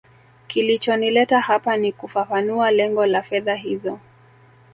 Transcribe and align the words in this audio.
kilichonileta 0.47 1.39
hapa 1.39 1.77
ni 1.77 1.91
kufafanua 1.91 2.71
lengo 2.71 3.05
la 3.05 3.21
fedha 3.21 3.55
hizo 3.55 3.99